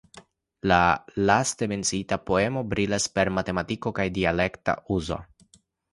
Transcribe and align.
La 0.69 0.79
laste 1.29 1.67
menciita 1.73 2.19
poemo 2.29 2.63
brilas 2.71 3.07
per 3.19 3.31
matematikeco 3.37 3.95
kaj 4.01 4.07
dialekta 4.17 4.77
uzo. 5.01 5.21